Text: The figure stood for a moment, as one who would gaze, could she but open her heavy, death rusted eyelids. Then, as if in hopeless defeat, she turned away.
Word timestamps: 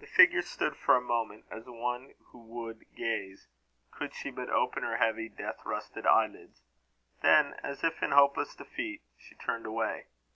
The 0.00 0.08
figure 0.08 0.42
stood 0.42 0.74
for 0.74 0.96
a 0.96 1.00
moment, 1.00 1.44
as 1.48 1.66
one 1.66 2.14
who 2.32 2.40
would 2.46 2.84
gaze, 2.96 3.46
could 3.92 4.12
she 4.12 4.28
but 4.32 4.50
open 4.50 4.82
her 4.82 4.96
heavy, 4.96 5.28
death 5.28 5.60
rusted 5.64 6.04
eyelids. 6.04 6.64
Then, 7.20 7.54
as 7.62 7.84
if 7.84 8.02
in 8.02 8.10
hopeless 8.10 8.56
defeat, 8.56 9.02
she 9.16 9.36
turned 9.36 9.66
away. 9.66 10.06